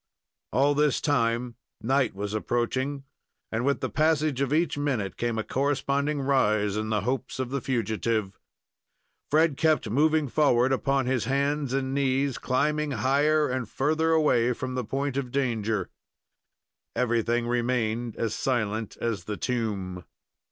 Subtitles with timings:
[0.51, 3.03] All this time night was approaching,
[3.51, 7.51] and with the passage of each minute came a corresponding rise in the hopes of
[7.51, 8.39] the fugitive.
[9.29, 14.73] Fred kept moving forward upon his hands and knees, climbing higher and further away from
[14.73, 15.91] the point of danger.
[16.95, 20.03] Everything remained as silent as the tomb.